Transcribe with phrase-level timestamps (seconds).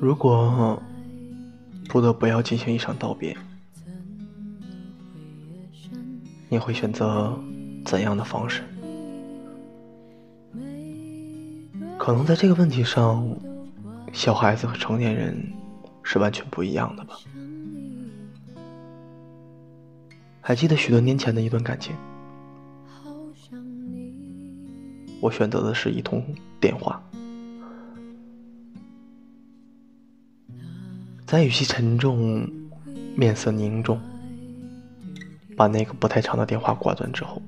[0.00, 0.80] 如果
[1.88, 3.36] 不得不要进行一场道别，
[6.48, 7.38] 你会选择
[7.84, 8.62] 怎样的方式？
[11.98, 13.26] 可能在这个问题上，
[14.12, 15.42] 小孩子和成年人
[16.02, 17.16] 是完全不一样的吧。
[20.42, 21.96] 还记得许多年前的一段感情，
[25.22, 26.22] 我选择的是一通
[26.60, 27.02] 电话，
[31.34, 32.48] 在语气沉重、
[33.16, 34.00] 面色凝重，
[35.56, 37.42] 把那个不太长的电话挂断之后。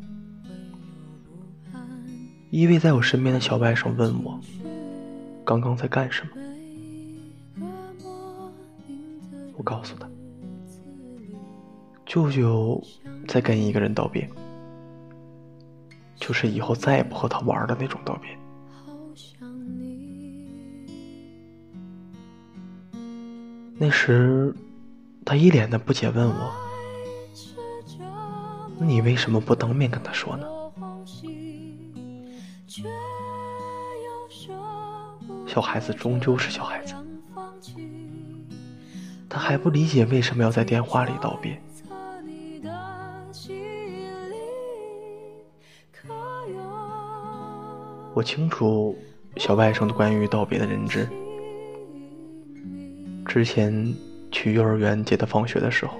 [2.50, 4.40] 依偎在我身边的小外甥问我
[5.46, 6.30] ：“刚刚在干什么？”
[9.56, 10.10] 我告诉他
[12.04, 12.82] ：“舅舅
[13.28, 14.28] 在跟一个人道别，
[16.16, 18.36] 就是以后再也不和他玩的那种道别。”
[23.78, 24.54] 那时，
[25.24, 26.50] 他一脸的不解问我
[28.80, 30.46] ：“你为什么不当面跟他说呢？”
[35.46, 36.94] 小孩子终究是小孩子，
[39.28, 41.60] 他还不理解为什么要在电话里道别。
[48.14, 48.96] 我清楚
[49.36, 51.06] 小外甥的关于道别的认知。
[53.36, 53.94] 之前
[54.32, 55.98] 去幼儿园接他放学的时候，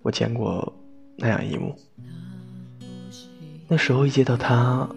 [0.00, 0.72] 我见过
[1.14, 1.76] 那样一幕。
[3.68, 4.88] 那时候一接到他。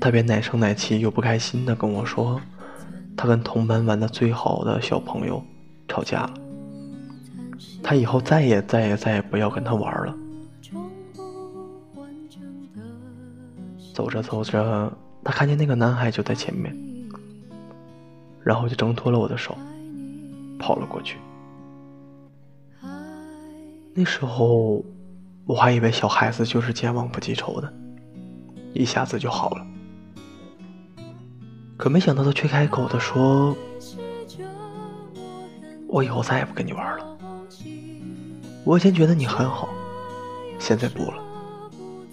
[0.00, 2.40] 他便奶声奶气又不开心的跟我说，
[3.16, 5.42] 他跟同班玩的最好的小朋友
[5.88, 6.34] 吵架了，
[7.82, 10.16] 他以后再也再也再也不要跟他玩了。
[13.92, 14.92] 走着走着，
[15.24, 16.72] 他看见那个男孩就在前面，
[18.44, 19.58] 然后就挣脱了我的手，
[20.62, 21.18] 跑了过去。
[23.94, 24.82] 那时候
[25.44, 27.70] 我还以为小孩子就是健忘不记仇的，
[28.72, 29.66] 一下子就好了。
[31.76, 33.56] 可没想到，他却开口的说
[35.88, 37.18] ：“我以后再也不跟你玩了。
[38.64, 39.68] 我以前觉得你很好，
[40.60, 41.22] 现在不了。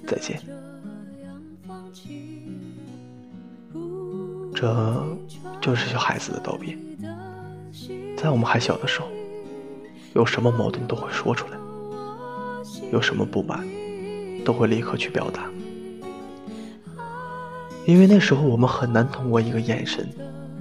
[0.08, 0.42] 再见。”
[4.56, 5.18] 这
[5.62, 6.76] 就是小孩子的道别。
[8.22, 9.08] 在我们还小的时候，
[10.14, 11.58] 有什么矛盾都会说出来，
[12.92, 13.66] 有什么不满
[14.44, 15.50] 都会立刻去表达。
[17.86, 20.06] 因为那时候我们很难通过一个眼神、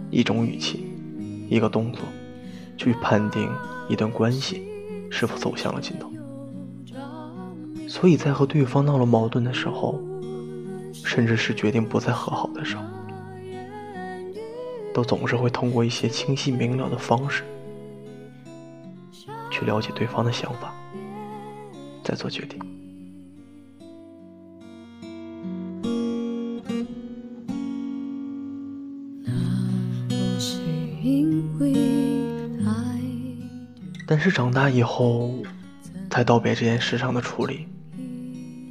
[0.09, 0.87] 一种语气、
[1.51, 2.03] 一个动作，
[2.77, 3.51] 去判定
[3.89, 4.69] 一段关系
[5.11, 6.09] 是否走向了尽头。
[7.89, 10.01] 所以在和对方闹了矛盾的时候，
[10.93, 12.85] 甚至是决定不再和好的时候，
[14.99, 17.45] 都总是会通过一些清晰明了的方式，
[19.49, 20.75] 去了解对方的想法，
[22.03, 22.59] 再做决定。
[34.05, 35.33] 但是长大以后，
[36.11, 37.69] 在道别这件事上的处理，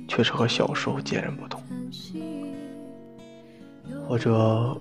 [0.09, 1.63] 却是和小时候截然不同。
[4.09, 4.75] 或者，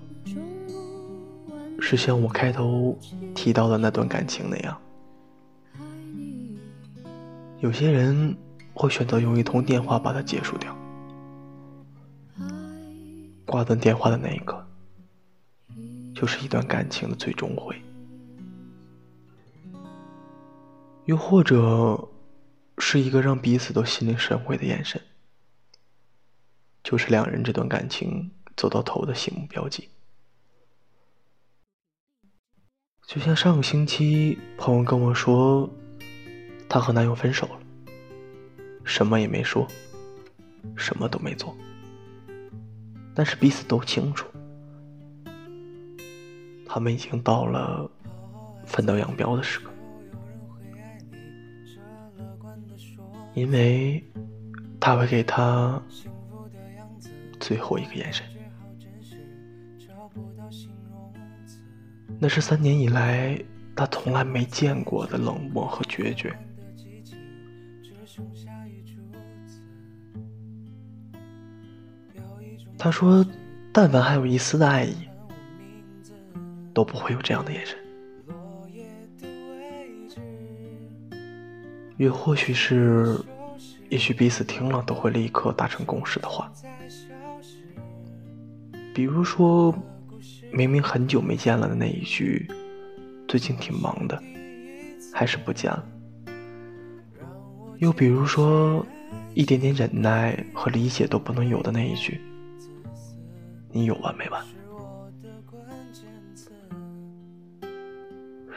[1.89, 2.99] 是像我开头
[3.33, 4.77] 提到的那段感情那样，
[7.61, 8.35] 有些人
[8.73, 10.75] 会选择用一通电话把它结束掉。
[13.45, 14.67] 挂断电话的那一刻，
[16.13, 17.73] 就是一段感情的最终回。
[21.05, 22.09] 又或者，
[22.79, 25.01] 是一个让彼此都心领神会的眼神，
[26.83, 29.87] 就是两人这段感情走到头的醒目标记。
[33.07, 35.69] 就像上个星期，朋友跟我说，
[36.67, 37.59] 她和男友分手了，
[38.83, 39.65] 什么也没说，
[40.75, 41.55] 什么都没做，
[43.15, 44.27] 但是彼此都清楚，
[46.65, 47.89] 他们已经到了
[48.65, 49.71] 分道扬镳的时刻。
[53.35, 54.03] 因为
[54.81, 55.81] 他会给他
[57.39, 58.25] 最后一个眼神，
[62.19, 63.39] 那是三年以来
[63.75, 66.35] 他从来没见过的冷漠和决绝。
[72.77, 73.25] 他说
[73.73, 74.95] ：“但凡还有一丝的爱意，
[76.73, 77.77] 都不会有这样的眼神。”
[81.97, 83.19] 也或许是，
[83.89, 86.51] 也许彼此听了都会立刻达成共识的话，
[88.93, 89.73] 比如说，
[90.51, 92.49] 明明很久没见了的那一句
[93.27, 94.21] 最近挺忙的，
[95.13, 95.85] 还是不见了。
[97.79, 98.85] 又比如说，
[99.35, 102.19] 一点点忍耐和理解都不能有的那一句，
[103.71, 104.43] 你有完没完？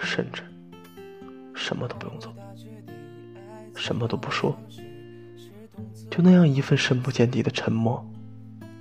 [0.03, 0.43] 甚至
[1.55, 2.33] 什么都不用做，
[3.75, 4.59] 什么都不说，
[6.11, 8.03] 就那样一份深不见底的沉默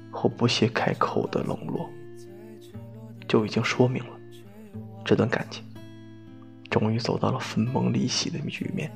[0.09, 1.89] 和不屑开口的冷落，
[3.29, 4.09] 就已经说明了
[5.05, 5.63] 这段感情
[6.69, 8.91] 终于走到了分崩离析的局面。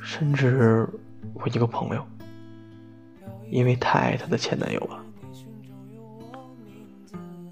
[0.00, 0.88] 甚至
[1.32, 2.06] 我一个朋友，
[3.50, 5.04] 因为太爱她的前男友了。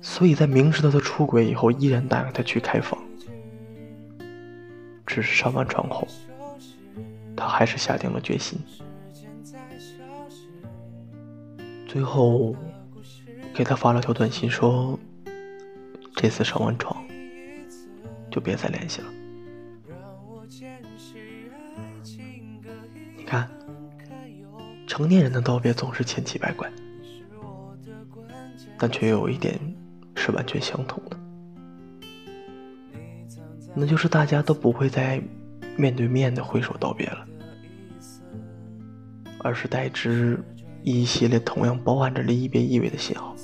[0.01, 3.01] 所以在明知道他出轨以后，依然答应他去开房。
[5.07, 6.07] 只是上完床后，
[7.37, 8.59] 他还是下定了决心。
[11.93, 12.57] 最后，
[13.53, 14.99] 给他发了条短信说
[16.17, 17.05] ：“这次上完床，
[18.31, 19.09] 就别再联系了。”
[23.15, 23.47] 你看，
[24.87, 26.73] 成年人的道别总是千奇百怪，
[28.79, 29.61] 但却有一点。
[30.15, 31.17] 是完全相同的，
[33.75, 35.21] 那就是大家都不会再
[35.77, 37.27] 面对面的挥手道别了，
[39.41, 40.39] 而是代之
[40.83, 43.35] 一系列同样包含着离别意味的信号。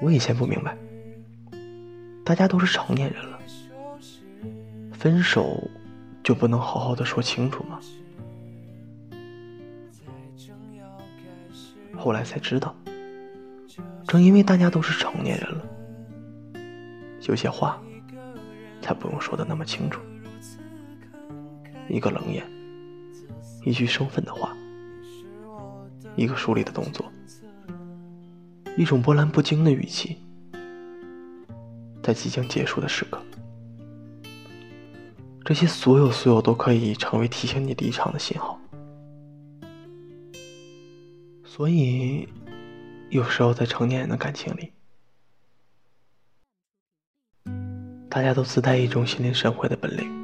[0.00, 0.76] 我以前不明白，
[2.24, 3.38] 大家都是成年人了，
[4.92, 5.70] 分手
[6.24, 7.78] 就不能好好的说清楚吗？
[11.96, 12.74] 后来才知道，
[14.08, 15.64] 正因为大家都是成年人了，
[17.28, 17.80] 有些话
[18.80, 20.00] 才不用说的那么清楚。
[21.92, 22.42] 一个冷眼，
[23.66, 24.56] 一句生分的话，
[26.16, 27.04] 一个疏离的动作，
[28.78, 30.16] 一种波澜不惊的语气，
[32.02, 33.20] 在即将结束的时刻，
[35.44, 38.58] 这些所有所有都可以成为提醒你离场的信号。
[41.44, 42.26] 所以，
[43.10, 44.72] 有时候在成年人的感情里，
[48.08, 50.21] 大家都自带一种心领神会的本领。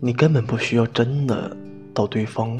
[0.00, 1.56] 你根本不需要真的
[1.94, 2.58] 到对方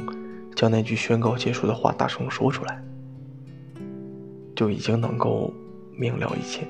[0.54, 2.82] 将那句宣告结束的话大声说出来，
[4.54, 5.52] 就已经能够
[5.96, 6.66] 明了一切。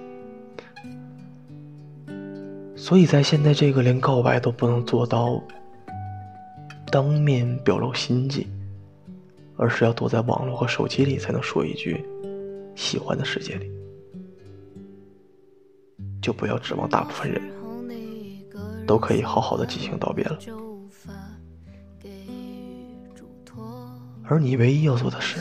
[2.74, 5.42] 所以在现在这个连告白都不能做到
[6.90, 8.46] 当面表露心迹。
[9.58, 12.04] 而是要躲在网络和手机里才能说一句
[12.76, 13.70] “喜欢”的世界里，
[16.20, 17.40] 就不要指望大部分人
[18.86, 20.38] 都可以好好的进行道别了。
[24.24, 25.40] 而你唯一要做的是，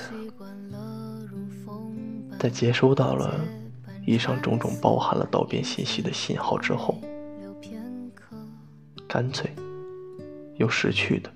[2.40, 3.40] 在接收到了
[4.06, 7.00] 以上种种包含了道别信息的信号之后，
[9.08, 9.50] 干脆
[10.56, 11.32] 又识趣的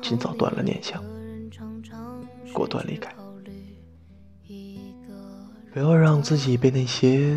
[0.00, 1.02] 尽早断了念想。
[2.54, 3.14] 果断离开，
[5.70, 7.36] 不要让自己被那些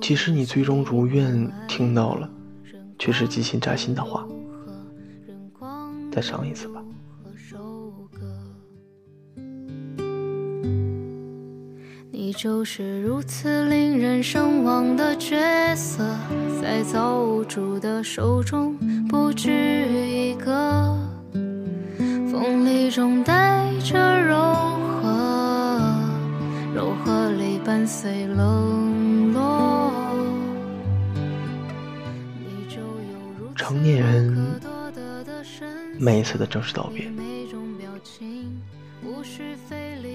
[0.00, 2.28] 即使你最终如愿听到了，
[3.02, 4.24] 却是极心扎心的话
[6.12, 6.80] 再唱一次吧。
[12.12, 15.34] 你就是如此令人神往的角
[15.74, 16.16] 色，
[16.62, 18.76] 在造物主的手中
[19.08, 19.50] 不止
[20.08, 20.96] 一个，
[22.30, 24.36] 锋利中带着柔
[25.02, 25.98] 和，
[26.72, 27.58] 柔和里。
[27.64, 28.71] 伴随了
[33.54, 34.60] 成年人
[35.98, 37.10] 每一次的正式道别，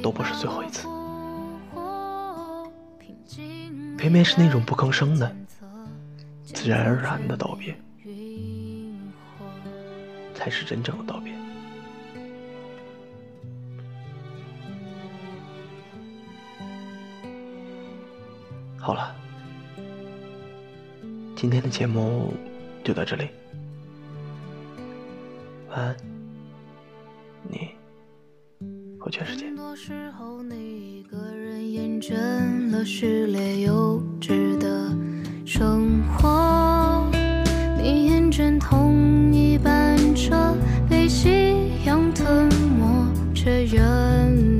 [0.02, 0.88] 都不是最后一次。
[3.98, 5.36] 偏偏是那种不吭声的、
[6.46, 7.76] 自然而然的道别，
[10.36, 11.34] 才是真正的道别。
[18.80, 19.16] 好了，
[21.36, 22.34] 今天的节目
[22.88, 23.28] 就到这里。
[25.70, 25.98] 晚安，
[27.44, 27.72] 你
[28.98, 29.50] 不缺时间。
[29.50, 32.16] 很多时候，你一个人厌倦
[32.72, 34.96] 了序列幼稚的
[35.46, 37.12] 生活，
[37.78, 40.56] 你厌倦同一班车
[40.90, 42.48] 被夕阳吞
[42.80, 44.57] 没，却仍。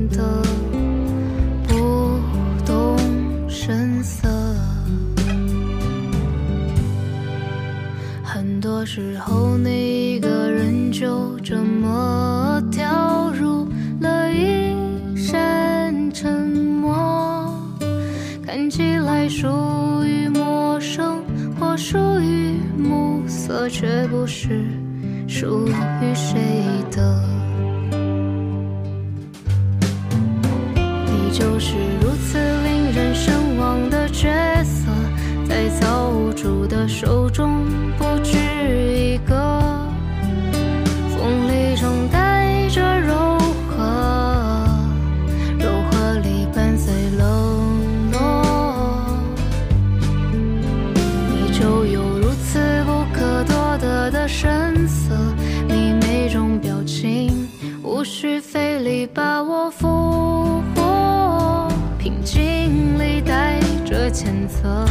[8.78, 13.66] 有时候，那一个人就这么掉入
[14.00, 14.72] 了一
[15.16, 16.32] 身沉
[16.80, 17.52] 默，
[18.46, 19.48] 看起来属
[20.04, 21.20] 于陌生
[21.58, 24.64] 或属于暮色，却不是
[25.26, 26.38] 属于谁
[26.92, 27.20] 的。
[31.04, 34.28] 你就是如此令人神往的角
[34.62, 34.92] 色，
[35.58, 37.66] 在造物主的手中
[37.98, 38.38] 不止
[38.94, 39.34] 一个。
[41.10, 43.36] 风里中带着柔
[43.68, 44.68] 和，
[45.58, 49.10] 柔和里伴随冷落。
[51.28, 55.12] 你就有如此不可多得的神色，
[55.66, 57.48] 你每种表情
[57.82, 64.86] 无需费力把我俘获，平静里带着谴责，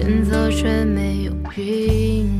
[0.00, 2.37] 前奏却没有晕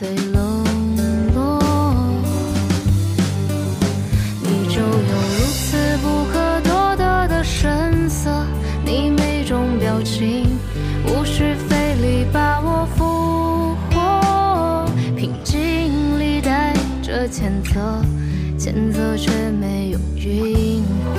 [0.00, 0.64] 里伴随冷
[1.34, 1.60] 落。
[4.42, 8.30] 你就有如此不可多得的神色，
[8.84, 10.46] 你每种表情
[11.06, 18.02] 无需费力把我俘获，平静里带着谴责，
[18.58, 21.10] 谴责却没有晕火。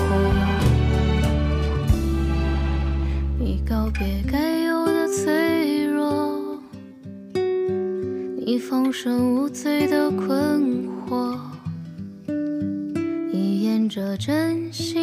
[3.40, 4.61] 你告别该
[8.70, 11.36] 放声无罪的困惑。
[13.32, 15.01] 你沿着真心